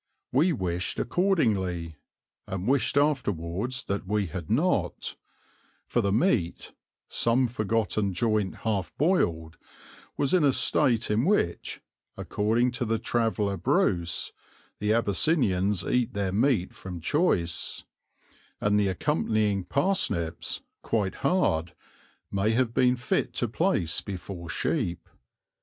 We 0.31 0.51
wished 0.51 0.97
accordingly, 0.99 1.97
and 2.47 2.67
wished 2.67 2.97
afterwards 2.97 3.83
that 3.83 4.07
we 4.07 4.25
had 4.25 4.49
not, 4.49 5.15
for 5.85 6.01
the 6.01 6.11
meat, 6.11 6.73
some 7.07 7.45
forgotten 7.47 8.11
joint 8.11 8.55
half 8.65 8.97
boiled, 8.97 9.59
was 10.17 10.33
in 10.33 10.43
a 10.43 10.53
state 10.53 11.11
in 11.11 11.23
which, 11.23 11.81
according 12.17 12.71
to 12.71 12.85
the 12.85 12.97
traveller 12.97 13.57
Bruce, 13.57 14.31
the 14.79 14.91
Abyssinians 14.91 15.85
eat 15.85 16.13
their 16.15 16.31
meat 16.33 16.73
from 16.73 16.99
choice; 16.99 17.83
and 18.59 18.79
the 18.79 18.87
accompanying 18.87 19.63
parsnips, 19.65 20.61
quite 20.81 21.13
hard, 21.21 21.75
may 22.31 22.49
have 22.53 22.73
been 22.73 22.95
fit 22.95 23.33
to 23.33 23.47
place 23.47 24.01
before 24.01 24.49
sheep. 24.49 25.07